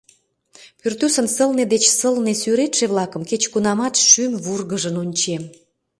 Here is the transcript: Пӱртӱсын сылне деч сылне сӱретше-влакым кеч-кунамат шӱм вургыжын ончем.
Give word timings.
Пӱртӱсын 0.79 1.27
сылне 1.35 1.65
деч 1.73 1.83
сылне 1.99 2.33
сӱретше-влакым 2.41 3.23
кеч-кунамат 3.29 3.93
шӱм 4.09 4.33
вургыжын 4.43 4.95
ончем. 5.03 5.43